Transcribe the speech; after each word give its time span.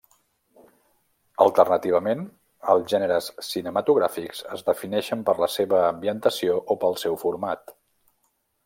Alternativament, 1.45 2.23
els 2.75 2.89
gèneres 2.95 3.29
cinematogràfics 3.49 4.43
es 4.57 4.67
defineixen 4.71 5.23
per 5.29 5.37
la 5.45 5.53
seva 5.59 5.87
ambientació 5.93 6.59
o 6.77 6.81
pel 6.87 7.03
seu 7.05 7.25
format. 7.29 7.79